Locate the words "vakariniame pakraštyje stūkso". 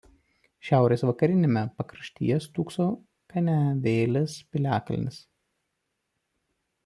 1.07-2.87